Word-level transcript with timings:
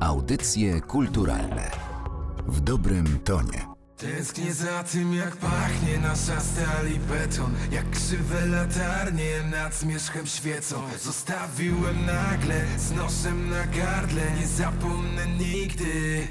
Audycje 0.00 0.80
kulturalne. 0.80 1.70
W 2.46 2.60
dobrym 2.60 3.18
tonie. 3.24 3.66
Tęsknię 3.96 4.54
za 4.54 4.84
tym 4.84 5.14
jak 5.14 5.36
pachnie 5.36 5.98
nasza 5.98 6.40
stal 6.40 6.88
i 6.94 6.98
beton. 6.98 7.54
Jak 7.70 7.90
krzywe 7.90 8.46
latarnie 8.46 9.42
nad 9.50 9.74
zmierzchem 9.74 10.26
świecą. 10.26 10.76
Zostawiłem 11.02 12.06
nagle 12.06 12.64
z 12.78 12.92
nosem 12.92 13.50
na 13.50 13.66
gardle. 13.66 14.22
Nie 14.40 14.46
zapomnę 14.46 15.26
nigdy 15.26 16.28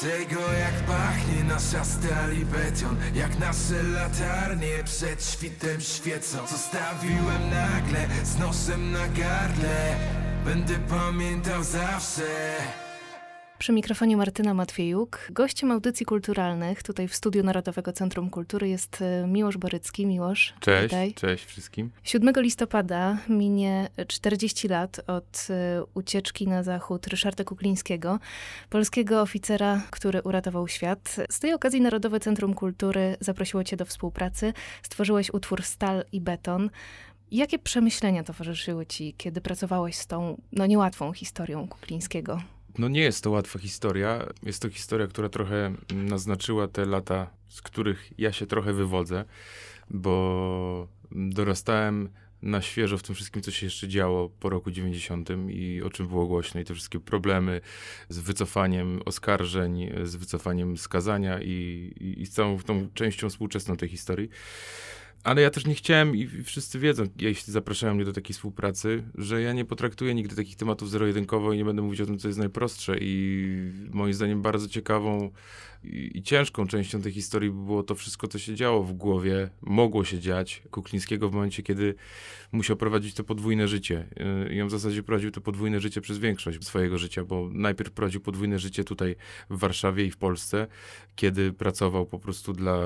tego 0.00 0.40
jak 0.52 0.74
pachnie 0.86 1.44
nasza 1.44 1.84
stal 1.84 2.34
i 2.34 2.44
beton. 2.44 2.96
Jak 3.14 3.38
nasze 3.38 3.82
latarnie 3.82 4.84
przed 4.84 5.24
świtem 5.24 5.80
świecą. 5.80 6.46
Zostawiłem 6.46 7.50
nagle 7.50 8.06
z 8.24 8.38
nosem 8.38 8.92
na 8.92 9.08
gardle 9.08 9.96
Będę 10.44 10.74
pamiętał 10.88 11.64
zawsze 11.64 12.22
Przy 13.58 13.72
mikrofonie 13.72 14.16
Martyna 14.16 14.54
Matwiejuk. 14.54 15.18
Gościem 15.30 15.70
audycji 15.70 16.06
kulturalnych 16.06 16.82
tutaj 16.82 17.08
w 17.08 17.14
Studiu 17.14 17.42
Narodowego 17.42 17.92
Centrum 17.92 18.30
Kultury 18.30 18.68
jest 18.68 19.02
e, 19.02 19.26
Miłosz 19.26 19.56
Borycki. 19.56 20.06
Miłosz, 20.06 20.54
Cześć, 20.60 20.82
witaj. 20.82 21.14
cześć 21.14 21.44
wszystkim. 21.44 21.90
7 22.02 22.34
listopada 22.36 23.18
minie 23.28 23.88
40 24.08 24.68
lat 24.68 25.00
od 25.06 25.46
e, 25.50 25.82
ucieczki 25.94 26.48
na 26.48 26.62
zachód 26.62 27.06
Ryszarda 27.06 27.44
Kuklińskiego, 27.44 28.18
polskiego 28.70 29.20
oficera, 29.20 29.82
który 29.90 30.22
uratował 30.22 30.68
świat. 30.68 31.16
Z 31.30 31.38
tej 31.38 31.54
okazji 31.54 31.80
Narodowe 31.80 32.20
Centrum 32.20 32.54
Kultury 32.54 33.16
zaprosiło 33.20 33.64
cię 33.64 33.76
do 33.76 33.84
współpracy. 33.84 34.52
Stworzyłeś 34.82 35.30
utwór 35.34 35.62
Stal 35.62 36.04
i 36.12 36.20
Beton. 36.20 36.70
Jakie 37.32 37.58
przemyślenia 37.58 38.22
towarzyszyły 38.22 38.86
ci, 38.86 39.14
kiedy 39.16 39.40
pracowałeś 39.40 39.96
z 39.96 40.06
tą 40.06 40.42
no, 40.52 40.66
niełatwą 40.66 41.12
historią 41.12 41.68
Kuklińskiego? 41.68 42.42
No 42.78 42.88
nie 42.88 43.00
jest 43.00 43.24
to 43.24 43.30
łatwa 43.30 43.58
historia. 43.58 44.26
Jest 44.42 44.62
to 44.62 44.70
historia, 44.70 45.06
która 45.06 45.28
trochę 45.28 45.74
naznaczyła 45.94 46.68
te 46.68 46.84
lata, 46.86 47.30
z 47.48 47.62
których 47.62 48.12
ja 48.18 48.32
się 48.32 48.46
trochę 48.46 48.72
wywodzę, 48.72 49.24
bo 49.90 50.88
dorastałem 51.10 52.08
na 52.42 52.62
świeżo 52.62 52.98
w 52.98 53.02
tym 53.02 53.14
wszystkim, 53.14 53.42
co 53.42 53.50
się 53.50 53.66
jeszcze 53.66 53.88
działo 53.88 54.28
po 54.28 54.50
roku 54.50 54.70
90 54.70 55.28
i 55.48 55.82
o 55.82 55.90
czym 55.90 56.08
było 56.08 56.26
głośno 56.26 56.60
i 56.60 56.64
te 56.64 56.74
wszystkie 56.74 57.00
problemy 57.00 57.60
z 58.08 58.18
wycofaniem 58.18 59.00
oskarżeń, 59.04 59.92
z 60.02 60.16
wycofaniem 60.16 60.78
skazania 60.78 61.42
i, 61.42 61.92
i, 62.00 62.22
i 62.22 62.26
z 62.26 62.30
całą 62.30 62.58
tą 62.58 62.88
częścią 62.94 63.28
współczesną 63.28 63.76
tej 63.76 63.88
historii. 63.88 64.28
Ale 65.24 65.42
ja 65.42 65.50
też 65.50 65.66
nie 65.66 65.74
chciałem 65.74 66.16
i 66.16 66.26
wszyscy 66.26 66.78
wiedzą, 66.78 67.04
jeśli 67.18 67.52
zapraszają 67.52 67.94
mnie 67.94 68.04
do 68.04 68.12
takiej 68.12 68.34
współpracy, 68.34 69.02
że 69.14 69.42
ja 69.42 69.52
nie 69.52 69.64
potraktuję 69.64 70.14
nigdy 70.14 70.36
takich 70.36 70.56
tematów 70.56 70.90
zero-jedynkowo 70.90 71.52
i 71.52 71.56
nie 71.56 71.64
będę 71.64 71.82
mówić 71.82 72.00
o 72.00 72.06
tym, 72.06 72.18
co 72.18 72.28
jest 72.28 72.38
najprostsze. 72.38 72.96
I 73.00 73.72
moim 73.90 74.14
zdaniem 74.14 74.42
bardzo 74.42 74.68
ciekawą 74.68 75.30
i, 75.84 76.22
ciężką 76.22 76.66
częścią 76.66 77.02
tej 77.02 77.12
historii 77.12 77.50
było 77.50 77.82
to 77.82 77.94
wszystko, 77.94 78.28
co 78.28 78.38
się 78.38 78.54
działo 78.54 78.82
w 78.82 78.92
głowie, 78.92 79.50
mogło 79.60 80.04
się 80.04 80.18
dziać 80.18 80.62
Kuklińskiego 80.70 81.28
w 81.28 81.34
momencie, 81.34 81.62
kiedy 81.62 81.94
musiał 82.52 82.76
prowadzić 82.76 83.14
to 83.14 83.24
podwójne 83.24 83.68
życie. 83.68 84.08
I 84.50 84.60
on 84.60 84.68
w 84.68 84.70
zasadzie 84.70 85.02
prowadził 85.02 85.30
to 85.30 85.40
podwójne 85.40 85.80
życie 85.80 86.00
przez 86.00 86.18
większość 86.18 86.64
swojego 86.64 86.98
życia, 86.98 87.24
bo 87.24 87.48
najpierw 87.52 87.90
prowadził 87.90 88.20
podwójne 88.20 88.58
życie 88.58 88.84
tutaj 88.84 89.16
w 89.50 89.58
Warszawie 89.58 90.04
i 90.04 90.10
w 90.10 90.16
Polsce, 90.16 90.66
kiedy 91.16 91.52
pracował 91.52 92.06
po 92.06 92.18
prostu 92.18 92.52
dla, 92.52 92.78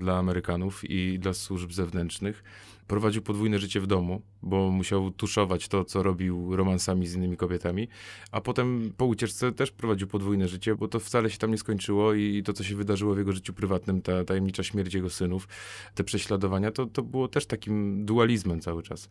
dla 0.00 0.18
Amerykanów 0.18 0.90
i 0.90 1.18
dla 1.18 1.34
służb 1.34 1.72
zewnętrznych. 1.72 2.44
Prowadził 2.86 3.22
podwójne 3.22 3.58
życie 3.58 3.80
w 3.80 3.86
domu, 3.86 4.22
bo 4.42 4.70
musiał 4.70 5.10
tuszować 5.10 5.68
to, 5.68 5.84
co 5.84 6.02
robił 6.02 6.56
romansami 6.56 7.06
z 7.06 7.14
innymi 7.14 7.36
kobietami, 7.36 7.88
a 8.30 8.40
potem 8.40 8.92
po 8.96 9.06
ucieczce 9.06 9.52
też 9.52 9.70
prowadził 9.70 10.08
podwójne 10.08 10.48
życie, 10.48 10.74
bo 10.74 10.88
to 10.88 11.00
wcale 11.00 11.30
się 11.30 11.38
tam 11.38 11.50
nie 11.50 11.58
skończyło 11.58 12.14
i 12.14 12.42
to, 12.42 12.52
co 12.52 12.64
się 12.64 12.76
wydarzyło 12.76 13.14
w 13.14 13.18
jego 13.18 13.32
życiu 13.32 13.52
prywatnym, 13.52 14.02
ta 14.02 14.24
tajemnicza 14.24 14.62
śmierć 14.62 14.94
jego 14.94 15.10
synów, 15.10 15.48
te 15.94 16.04
prześladowania, 16.04 16.70
to, 16.70 16.86
to 16.86 17.02
było 17.02 17.28
też 17.28 17.46
takim 17.46 18.06
dualizmem 18.06 18.60
cały 18.60 18.82
czas, 18.82 19.08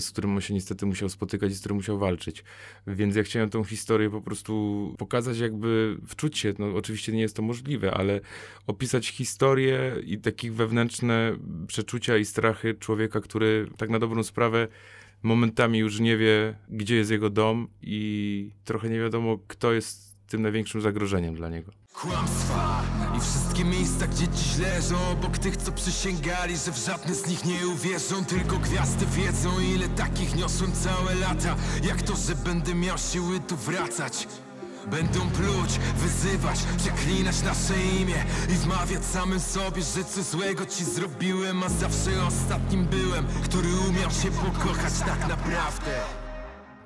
z 0.00 0.10
którym 0.10 0.34
on 0.34 0.40
się 0.40 0.54
niestety 0.54 0.86
musiał 0.86 1.08
spotykać 1.08 1.52
i 1.52 1.54
z 1.54 1.60
którym 1.60 1.76
musiał 1.76 1.98
walczyć. 1.98 2.44
Więc 2.86 3.16
ja 3.16 3.22
chciałem 3.22 3.50
tą 3.50 3.64
historię 3.64 4.10
po 4.10 4.20
prostu 4.20 4.94
pokazać, 4.98 5.38
jakby 5.38 5.96
wczuć 6.06 6.38
się, 6.38 6.54
no 6.58 6.66
oczywiście 6.74 7.12
nie 7.12 7.20
jest 7.20 7.36
to 7.36 7.42
możliwe, 7.42 7.94
ale 7.94 8.20
opisać 8.66 9.08
historię 9.08 9.96
i 10.06 10.18
takich 10.18 10.54
wewnętrzne 10.54 11.36
przeczucia 11.66 12.16
i 12.16 12.24
strachy 12.24 12.74
człowieka, 12.74 13.11
który 13.20 13.68
tak 13.76 13.90
na 13.90 13.98
dobrą 13.98 14.22
sprawę 14.22 14.68
momentami 15.22 15.78
już 15.78 16.00
nie 16.00 16.16
wie, 16.16 16.54
gdzie 16.68 16.96
jest 16.96 17.10
jego 17.10 17.30
dom 17.30 17.68
i 17.82 18.50
trochę 18.64 18.88
nie 18.88 19.00
wiadomo, 19.00 19.38
kto 19.48 19.72
jest 19.72 20.16
tym 20.26 20.42
największym 20.42 20.80
zagrożeniem 20.80 21.34
dla 21.34 21.48
niego. 21.48 21.72
Kłamstwa 21.92 22.82
i 23.16 23.20
wszystkie 23.20 23.64
miejsca, 23.64 24.06
gdzie 24.06 24.28
dziś 24.28 24.58
leżą 24.58 24.96
Obok 25.12 25.38
tych, 25.38 25.56
co 25.56 25.72
przysięgali, 25.72 26.56
że 26.56 26.72
w 26.72 26.86
żadne 26.86 27.14
z 27.14 27.26
nich 27.26 27.44
nie 27.44 27.66
uwierzą. 27.66 28.24
Tylko 28.24 28.56
gwiazdy 28.58 29.06
wiedzą, 29.06 29.60
ile 29.60 29.88
takich 29.88 30.36
niosłem 30.36 30.72
całe 30.72 31.14
lata. 31.14 31.56
Jak 31.82 32.02
to, 32.02 32.16
że 32.16 32.34
będę 32.34 32.74
miał 32.74 32.98
siły 32.98 33.40
tu 33.40 33.56
wracać 33.56 34.28
Będą 34.86 35.20
pluć, 35.30 35.78
wyzywać, 35.96 36.58
przeklinać 36.78 37.42
nasze 37.42 37.82
imię 38.00 38.24
I 38.48 38.52
wmawiać 38.52 39.04
samym 39.04 39.40
sobie, 39.40 39.82
że 39.82 40.04
coś 40.04 40.24
złego 40.24 40.66
ci 40.66 40.84
zrobiłem 40.84 41.62
A 41.62 41.68
zawsze 41.68 42.10
ostatnim 42.26 42.84
byłem, 42.84 43.26
który 43.44 43.68
umiał 43.88 44.10
się 44.10 44.30
pokochać 44.30 44.92
tak 44.98 45.28
naprawdę 45.28 45.90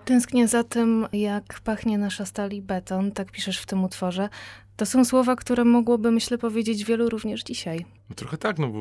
Tęsknię 0.04 0.48
za 0.48 0.64
tym, 0.64 1.06
jak 1.12 1.60
pachnie 1.60 1.98
nasza 1.98 2.26
stal 2.26 2.50
i 2.50 2.62
beton, 2.62 3.12
tak 3.12 3.30
piszesz 3.30 3.58
w 3.58 3.66
tym 3.66 3.84
utworze. 3.84 4.28
To 4.76 4.86
są 4.86 5.04
słowa, 5.04 5.36
które 5.36 5.64
mogłoby, 5.64 6.10
myślę, 6.10 6.38
powiedzieć 6.38 6.84
wielu 6.84 7.08
również 7.08 7.42
dzisiaj. 7.42 7.84
No 8.10 8.16
trochę 8.16 8.38
tak, 8.38 8.58
no 8.58 8.68
bo 8.68 8.78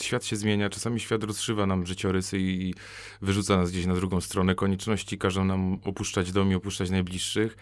świat 0.00 0.24
się 0.24 0.36
zmienia, 0.36 0.70
czasami 0.70 1.00
świat 1.00 1.24
rozszywa 1.24 1.66
nam 1.66 1.86
życiorysy 1.86 2.38
i 2.38 2.74
wyrzuca 3.22 3.56
nas 3.56 3.70
gdzieś 3.70 3.86
na 3.86 3.94
drugą 3.94 4.20
stronę. 4.20 4.54
Konieczności 4.54 5.18
każą 5.18 5.44
nam 5.44 5.78
opuszczać 5.84 6.32
dom 6.32 6.52
i 6.52 6.54
opuszczać 6.54 6.90
najbliższych. 6.90 7.56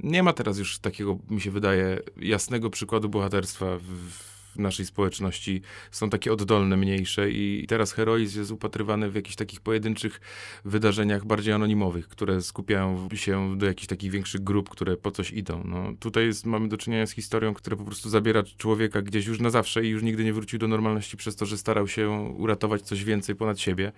Nie 0.00 0.22
ma 0.22 0.32
teraz 0.32 0.58
już 0.58 0.78
takiego, 0.78 1.18
mi 1.30 1.40
się 1.40 1.50
wydaje, 1.50 1.98
jasnego 2.16 2.70
przykładu 2.70 3.08
bohaterstwa 3.08 3.66
w, 3.76 4.37
w 4.56 4.58
naszej 4.58 4.86
społeczności 4.86 5.62
są 5.90 6.10
takie 6.10 6.32
oddolne, 6.32 6.76
mniejsze 6.76 7.30
i 7.30 7.66
teraz 7.68 7.92
heroizm 7.92 8.38
jest 8.38 8.50
upatrywany 8.50 9.10
w 9.10 9.14
jakichś 9.14 9.36
takich 9.36 9.60
pojedynczych 9.60 10.20
wydarzeniach 10.64 11.24
bardziej 11.24 11.54
anonimowych, 11.54 12.08
które 12.08 12.42
skupiają 12.42 13.08
się 13.14 13.58
do 13.58 13.66
jakichś 13.66 13.86
takich 13.86 14.10
większych 14.10 14.44
grup, 14.44 14.68
które 14.68 14.96
po 14.96 15.10
coś 15.10 15.30
idą. 15.32 15.62
No, 15.64 15.92
tutaj 16.00 16.26
jest, 16.26 16.46
mamy 16.46 16.68
do 16.68 16.76
czynienia 16.76 17.06
z 17.06 17.10
historią, 17.10 17.54
która 17.54 17.76
po 17.76 17.84
prostu 17.84 18.08
zabiera 18.08 18.42
człowieka 18.42 19.02
gdzieś 19.02 19.26
już 19.26 19.40
na 19.40 19.50
zawsze 19.50 19.84
i 19.84 19.88
już 19.88 20.02
nigdy 20.02 20.24
nie 20.24 20.32
wrócił 20.32 20.58
do 20.58 20.68
normalności 20.68 21.16
przez 21.16 21.36
to, 21.36 21.46
że 21.46 21.58
starał 21.58 21.88
się 21.88 22.10
uratować 22.36 22.82
coś 22.82 23.04
więcej 23.04 23.34
ponad 23.34 23.60
siebie. 23.60 23.92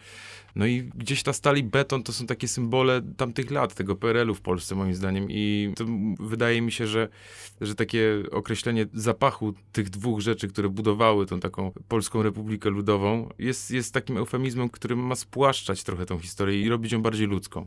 No 0.56 0.66
i 0.66 0.82
gdzieś 0.94 1.22
ta 1.22 1.32
stali 1.32 1.62
beton 1.62 2.02
to 2.02 2.12
są 2.12 2.26
takie 2.26 2.48
symbole 2.48 3.02
tamtych 3.16 3.50
lat, 3.50 3.74
tego 3.74 3.96
PRL-u 3.96 4.34
w 4.34 4.40
Polsce 4.40 4.74
moim 4.74 4.94
zdaniem 4.94 5.26
i 5.30 5.74
wydaje 6.20 6.62
mi 6.62 6.72
się, 6.72 6.86
że, 6.86 7.08
że 7.60 7.74
takie 7.74 8.22
określenie 8.30 8.86
zapachu 8.94 9.54
tych 9.72 9.90
dwóch 9.90 10.20
rzeczy, 10.20 10.48
które 10.52 10.68
budowały 10.68 11.26
tą 11.26 11.40
taką 11.40 11.72
Polską 11.88 12.22
Republikę 12.22 12.70
Ludową, 12.70 13.28
jest, 13.38 13.70
jest 13.70 13.94
takim 13.94 14.16
eufemizmem, 14.16 14.68
który 14.68 14.96
ma 14.96 15.14
spłaszczać 15.14 15.84
trochę 15.84 16.06
tą 16.06 16.18
historię 16.18 16.60
i 16.60 16.68
robić 16.68 16.92
ją 16.92 17.02
bardziej 17.02 17.26
ludzką. 17.26 17.66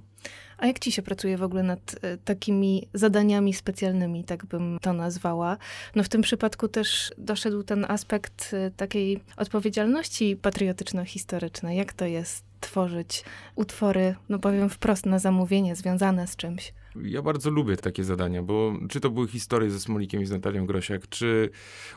A 0.58 0.68
jak 0.68 0.80
ci 0.80 0.92
się 0.92 1.02
pracuje 1.02 1.38
w 1.38 1.44
ogóle 1.44 1.64
nad 1.64 1.96
e, 2.02 2.18
takimi 2.18 2.88
zadaniami 2.94 3.54
specjalnymi, 3.54 4.24
tak 4.24 4.46
bym 4.46 4.78
to 4.82 4.94
nazwała? 4.94 5.58
No 5.96 6.04
w 6.04 6.10
tym 6.10 6.22
przypadku 6.22 6.68
też 6.68 7.14
doszedł 7.18 7.64
ten 7.64 7.86
aspekt 7.86 8.54
e, 8.54 8.72
takiej 8.72 9.20
odpowiedzialności 9.38 10.36
patriotyczno-historycznej. 10.36 11.78
Jak 11.78 11.94
to 11.94 12.06
jest 12.06 12.44
tworzyć 12.60 13.24
utwory, 13.56 14.16
no 14.30 14.40
powiem 14.40 14.70
wprost, 14.70 15.06
na 15.06 15.20
zamówienie, 15.20 15.76
związane 15.76 16.28
z 16.28 16.36
czymś? 16.36 16.74
Ja 17.02 17.22
bardzo 17.22 17.50
lubię 17.50 17.78
takie 17.78 18.04
zadania, 18.04 18.44
bo 18.44 18.74
czy 18.90 19.00
to 19.00 19.10
były 19.10 19.28
historie 19.28 19.70
ze 19.70 19.80
Smolikiem 19.80 20.22
i 20.22 20.26
z 20.26 20.32
Natalią 20.32 20.66
Grosiak, 20.66 21.10
czy 21.10 21.50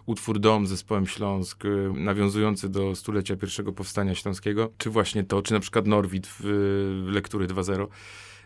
utwór 0.06 0.38
Dom 0.38 0.66
z 0.66 0.70
zespołem 0.70 1.06
Śląsk, 1.06 1.64
y, 1.64 1.92
nawiązujący 1.94 2.68
do 2.68 2.94
stulecia 2.94 3.36
pierwszego 3.36 3.72
powstania 3.72 4.14
śląskiego, 4.14 4.72
czy 4.78 4.90
właśnie 4.90 5.24
to, 5.24 5.42
czy 5.42 5.52
na 5.52 5.60
przykład 5.60 5.86
Norwid 5.86 6.26
w, 6.26 6.40
w 6.40 7.08
lektury 7.12 7.46
2.0. 7.46 7.86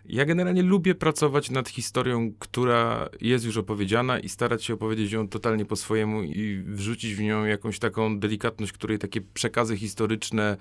Ja 0.05 0.25
generalnie 0.25 0.63
lubię 0.63 0.95
pracować 0.95 1.51
nad 1.51 1.69
historią, 1.69 2.33
która 2.39 3.09
jest 3.21 3.45
już 3.45 3.57
opowiedziana 3.57 4.19
i 4.19 4.29
starać 4.29 4.65
się 4.65 4.75
opowiedzieć 4.75 5.13
ją 5.13 5.29
totalnie 5.29 5.65
po 5.65 5.77
swojemu 5.77 6.23
i 6.23 6.63
wrzucić 6.67 7.15
w 7.15 7.21
nią 7.21 7.45
jakąś 7.45 7.79
taką 7.79 8.19
delikatność, 8.19 8.73
której 8.73 8.99
takie 8.99 9.21
przekazy 9.21 9.77
historyczne, 9.77 10.57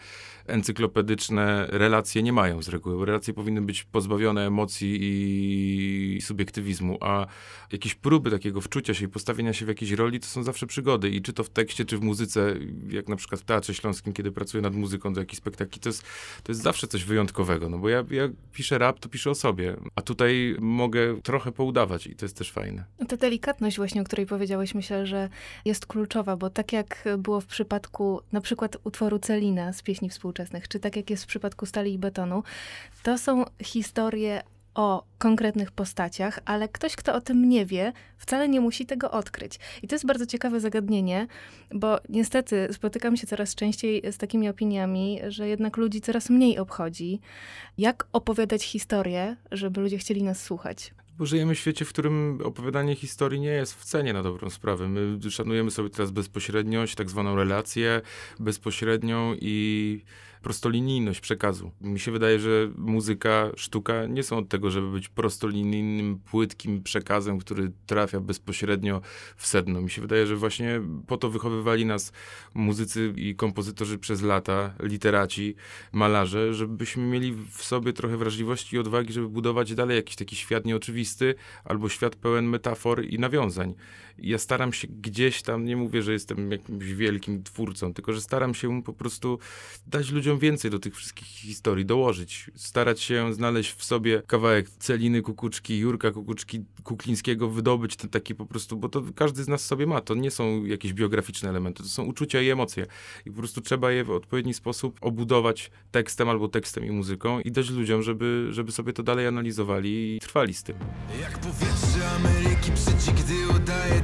encyklopedyczne 0.47 1.67
relacje 1.69 2.23
nie 2.23 2.33
mają 2.33 2.61
z 2.61 2.69
reguły. 2.69 3.05
Relacje 3.05 3.33
powinny 3.33 3.61
być 3.61 3.83
pozbawione 3.83 4.47
emocji 4.47 4.97
i 5.01 6.21
subiektywizmu, 6.21 6.97
a 7.01 7.25
jakieś 7.71 7.95
próby 7.95 8.31
takiego 8.31 8.61
wczucia 8.61 8.93
się 8.93 9.05
i 9.05 9.07
postawienia 9.07 9.53
się 9.53 9.65
w 9.65 9.67
jakiejś 9.67 9.91
roli 9.91 10.19
to 10.19 10.27
są 10.27 10.43
zawsze 10.43 10.67
przygody 10.67 11.09
i 11.09 11.21
czy 11.21 11.33
to 11.33 11.43
w 11.43 11.49
tekście, 11.49 11.85
czy 11.85 11.97
w 11.97 12.01
muzyce, 12.01 12.55
jak 12.89 13.07
na 13.07 13.15
przykład 13.15 13.41
w 13.41 13.43
Teatrze 13.43 13.73
Śląskim, 13.73 14.13
kiedy 14.13 14.31
pracuję 14.31 14.61
nad 14.61 14.75
muzyką 14.75 15.13
do 15.13 15.21
jakichś 15.21 15.37
spektakli, 15.37 15.81
to 15.81 15.89
jest, 15.89 16.03
to 16.43 16.51
jest 16.51 16.61
zawsze 16.61 16.87
coś 16.87 17.03
wyjątkowego, 17.03 17.69
no 17.69 17.77
bo 17.77 17.89
ja, 17.89 18.05
ja 18.11 18.29
piszę 18.53 18.77
rap, 18.77 18.99
to 18.99 19.09
piszę 19.09 19.28
o 19.29 19.35
sobie. 19.35 19.75
A 19.95 20.01
tutaj 20.01 20.55
mogę 20.59 21.21
trochę 21.21 21.51
poudawać 21.51 22.07
i 22.07 22.15
to 22.15 22.25
jest 22.25 22.37
też 22.37 22.51
fajne. 22.51 22.83
Ta 23.07 23.17
delikatność 23.17 23.77
właśnie, 23.77 24.01
o 24.01 24.03
której 24.03 24.25
powiedziałeś, 24.25 24.75
myślę, 24.75 25.05
że 25.05 25.29
jest 25.65 25.85
kluczowa, 25.85 26.37
bo 26.37 26.49
tak 26.49 26.73
jak 26.73 27.03
było 27.17 27.41
w 27.41 27.45
przypadku 27.45 28.21
na 28.31 28.41
przykład 28.41 28.77
utworu 28.83 29.19
Celina 29.19 29.73
z 29.73 29.81
pieśni 29.81 30.09
współczesnych, 30.09 30.67
czy 30.67 30.79
tak 30.79 30.95
jak 30.95 31.09
jest 31.09 31.23
w 31.23 31.27
przypadku 31.27 31.65
Stali 31.65 31.93
i 31.93 31.97
Betonu, 31.99 32.43
to 33.03 33.17
są 33.17 33.45
historie 33.63 34.41
o 34.75 35.03
konkretnych 35.17 35.71
postaciach, 35.71 36.39
ale 36.45 36.67
ktoś, 36.67 36.95
kto 36.95 37.15
o 37.15 37.21
tym 37.21 37.49
nie 37.49 37.65
wie, 37.65 37.93
wcale 38.17 38.49
nie 38.49 38.61
musi 38.61 38.85
tego 38.85 39.11
odkryć. 39.11 39.59
I 39.83 39.87
to 39.87 39.95
jest 39.95 40.05
bardzo 40.05 40.25
ciekawe 40.25 40.59
zagadnienie, 40.59 41.27
bo 41.73 41.99
niestety 42.09 42.67
spotykam 42.71 43.17
się 43.17 43.27
coraz 43.27 43.55
częściej 43.55 44.01
z 44.11 44.17
takimi 44.17 44.49
opiniami, 44.49 45.19
że 45.27 45.47
jednak 45.47 45.77
ludzi 45.77 46.01
coraz 46.01 46.29
mniej 46.29 46.57
obchodzi, 46.57 47.19
jak 47.77 48.07
opowiadać 48.13 48.63
historię, 48.63 49.35
żeby 49.51 49.81
ludzie 49.81 49.97
chcieli 49.97 50.23
nas 50.23 50.43
słuchać. 50.43 50.93
Bo 51.19 51.25
żyjemy 51.25 51.55
w 51.55 51.59
świecie, 51.59 51.85
w 51.85 51.89
którym 51.89 52.39
opowiadanie 52.43 52.95
historii 52.95 53.39
nie 53.39 53.49
jest 53.49 53.73
w 53.73 53.85
cenie 53.85 54.13
na 54.13 54.23
dobrą 54.23 54.49
sprawę. 54.49 54.87
My 54.87 55.31
szanujemy 55.31 55.71
sobie 55.71 55.89
teraz 55.89 56.11
bezpośredniość, 56.11 56.95
tak 56.95 57.09
zwaną 57.09 57.35
relację 57.35 58.01
bezpośrednią 58.39 59.35
i 59.41 60.01
prostolinijność 60.41 61.19
przekazu. 61.19 61.71
Mi 61.81 61.99
się 61.99 62.11
wydaje, 62.11 62.39
że 62.39 62.71
muzyka, 62.77 63.51
sztuka 63.55 64.05
nie 64.05 64.23
są 64.23 64.37
od 64.37 64.49
tego, 64.49 64.71
żeby 64.71 64.91
być 64.91 65.09
prostolinijnym, 65.09 66.19
płytkim 66.31 66.83
przekazem, 66.83 67.39
który 67.39 67.71
trafia 67.85 68.19
bezpośrednio 68.19 69.01
w 69.35 69.47
sedno. 69.47 69.81
Mi 69.81 69.89
się 69.89 70.01
wydaje, 70.01 70.27
że 70.27 70.35
właśnie 70.35 70.81
po 71.07 71.17
to 71.17 71.29
wychowywali 71.29 71.85
nas 71.85 72.11
muzycy 72.53 73.13
i 73.15 73.35
kompozytorzy 73.35 73.97
przez 73.97 74.21
lata, 74.21 74.73
literaci, 74.79 75.55
malarze, 75.91 76.53
żebyśmy 76.53 77.03
mieli 77.03 77.33
w 77.51 77.63
sobie 77.63 77.93
trochę 77.93 78.17
wrażliwości 78.17 78.75
i 78.75 78.79
odwagi, 78.79 79.13
żeby 79.13 79.29
budować 79.29 79.75
dalej 79.75 79.95
jakiś 79.95 80.15
taki 80.15 80.35
świat 80.35 80.65
nieoczywisty 80.65 81.35
albo 81.63 81.89
świat 81.89 82.15
pełen 82.15 82.45
metafor 82.45 83.05
i 83.05 83.19
nawiązań. 83.19 83.73
Ja 84.17 84.37
staram 84.37 84.73
się 84.73 84.87
gdzieś 84.87 85.41
tam, 85.41 85.65
nie 85.65 85.77
mówię, 85.77 86.01
że 86.01 86.13
jestem 86.13 86.51
jakimś 86.51 86.85
wielkim 86.85 87.43
twórcą, 87.43 87.93
tylko 87.93 88.13
że 88.13 88.21
staram 88.21 88.53
się 88.53 88.83
po 88.83 88.93
prostu 88.93 89.39
dać 89.87 90.11
ludziom 90.11 90.28
ludziom 90.29 90.39
więcej 90.39 90.71
do 90.71 90.79
tych 90.79 90.95
wszystkich 90.95 91.27
historii 91.27 91.85
dołożyć. 91.85 92.51
Starać 92.55 93.01
się 93.01 93.33
znaleźć 93.33 93.71
w 93.71 93.83
sobie 93.83 94.21
kawałek 94.27 94.69
Celiny 94.69 95.21
Kukuczki, 95.21 95.77
Jurka 95.77 96.11
Kukuczki, 96.11 96.65
Kuklińskiego, 96.83 97.49
wydobyć 97.49 97.95
ten 97.95 98.09
taki 98.09 98.35
po 98.35 98.45
prostu, 98.45 98.77
bo 98.77 98.89
to 98.89 99.03
każdy 99.15 99.43
z 99.43 99.47
nas 99.47 99.65
sobie 99.65 99.87
ma. 99.87 100.01
To 100.01 100.15
nie 100.15 100.31
są 100.31 100.65
jakieś 100.65 100.93
biograficzne 100.93 101.49
elementy, 101.49 101.83
to 101.83 101.89
są 101.89 102.03
uczucia 102.03 102.41
i 102.41 102.49
emocje. 102.49 102.85
I 103.25 103.31
po 103.31 103.37
prostu 103.37 103.61
trzeba 103.61 103.91
je 103.91 104.03
w 104.03 104.11
odpowiedni 104.11 104.53
sposób 104.53 104.97
obudować 105.01 105.71
tekstem 105.91 106.29
albo 106.29 106.47
tekstem 106.47 106.85
i 106.85 106.91
muzyką 106.91 107.39
i 107.39 107.51
dać 107.51 107.69
ludziom, 107.69 108.03
żeby, 108.03 108.47
żeby 108.51 108.71
sobie 108.71 108.93
to 108.93 109.03
dalej 109.03 109.27
analizowali 109.27 110.15
i 110.15 110.19
trwali 110.19 110.53
z 110.53 110.63
tym. 110.63 110.75
Jak 111.21 111.39
powietrze 111.39 112.09
Ameryki 112.15 112.71
przeci, 112.71 113.11
gdy 113.11 113.33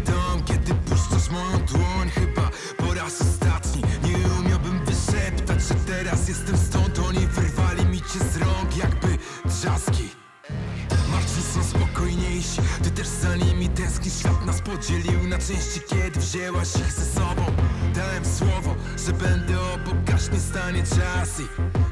dom, 0.05 0.43
kiedy 0.45 0.73
puszczasz 0.73 1.29
moją 1.31 1.65
dłoń, 1.65 2.09
chyba 2.09 2.44
części 15.47 15.81
Kiedy 15.87 16.19
wzięłaś 16.19 16.75
ich 16.75 16.91
ze 16.91 17.05
sobą. 17.05 17.45
Dałem 17.95 18.25
słowo, 18.25 18.75
że 19.05 19.13
będę 19.13 19.61
obok 19.61 20.15
Aż 20.15 20.31
nie 20.31 20.39
stanie 20.39 20.83
czas 20.83 21.39
i 21.39 21.47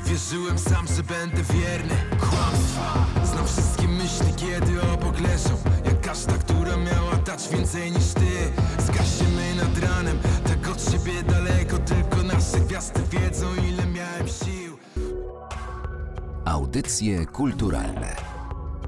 Wierzyłem 0.09 0.59
sam, 0.59 0.87
że 0.87 1.03
będę 1.03 1.43
wierny. 1.53 1.95
Kłamstwa. 2.19 3.05
Znam 3.23 3.47
wszystkie 3.47 3.87
myśli, 3.87 4.33
kiedy 4.35 4.81
obok 4.81 5.19
leżą. 5.19 5.57
Jak 5.85 6.01
każda, 6.01 6.33
która 6.33 6.77
miała 6.77 7.15
dać 7.15 7.49
więcej 7.49 7.91
niż 7.91 8.13
ty. 8.13 8.51
Zgasimy 8.79 9.55
nad 9.55 9.89
ranem 9.89 10.19
Tak 10.47 10.71
od 10.71 10.91
siebie 10.91 11.23
daleko. 11.23 11.77
Tylko 11.77 12.23
nasze 12.23 12.59
gwiazdy 12.59 13.01
wiedzą 13.11 13.45
ile 13.55 13.85
miałem 13.85 14.27
sił. 14.27 14.77
Audycje 16.45 17.25
kulturalne 17.25 18.15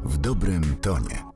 w 0.06 0.18
dobrym 0.18 0.76
tonie. 0.82 1.35